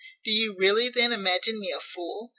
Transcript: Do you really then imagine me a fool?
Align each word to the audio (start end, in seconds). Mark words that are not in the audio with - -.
Do 0.23 0.31
you 0.31 0.55
really 0.57 0.89
then 0.89 1.13
imagine 1.13 1.59
me 1.59 1.71
a 1.71 1.79
fool? 1.79 2.29